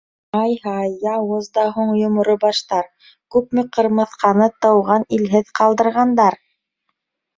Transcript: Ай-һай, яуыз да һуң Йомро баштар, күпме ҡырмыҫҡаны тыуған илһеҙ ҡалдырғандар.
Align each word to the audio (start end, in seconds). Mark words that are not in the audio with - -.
Ай-һай, 0.37 0.93
яуыз 1.07 1.49
да 1.57 1.65
һуң 1.75 1.91
Йомро 1.99 2.35
баштар, 2.45 2.89
күпме 3.35 3.67
ҡырмыҫҡаны 3.77 4.49
тыуған 4.67 5.07
илһеҙ 5.19 5.53
ҡалдырғандар. 5.61 6.41